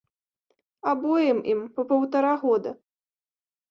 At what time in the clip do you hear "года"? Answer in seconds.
2.43-2.77